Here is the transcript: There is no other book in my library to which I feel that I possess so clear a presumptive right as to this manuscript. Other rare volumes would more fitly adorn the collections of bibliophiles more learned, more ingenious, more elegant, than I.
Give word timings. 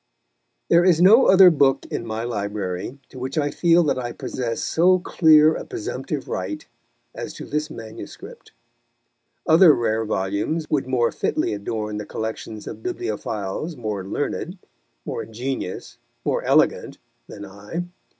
There 0.67 0.83
is 0.83 0.99
no 0.99 1.27
other 1.27 1.51
book 1.51 1.85
in 1.91 2.07
my 2.07 2.23
library 2.23 2.97
to 3.09 3.19
which 3.19 3.37
I 3.37 3.51
feel 3.51 3.83
that 3.83 3.99
I 3.99 4.11
possess 4.13 4.59
so 4.63 4.97
clear 4.97 5.53
a 5.53 5.63
presumptive 5.63 6.27
right 6.27 6.65
as 7.13 7.35
to 7.35 7.45
this 7.45 7.69
manuscript. 7.69 8.51
Other 9.45 9.75
rare 9.75 10.03
volumes 10.03 10.67
would 10.71 10.87
more 10.87 11.11
fitly 11.11 11.53
adorn 11.53 11.97
the 11.97 12.05
collections 12.07 12.65
of 12.65 12.81
bibliophiles 12.81 13.77
more 13.77 14.03
learned, 14.03 14.57
more 15.05 15.21
ingenious, 15.21 15.99
more 16.25 16.41
elegant, 16.45 16.97
than 17.27 17.45
I. 17.45 17.83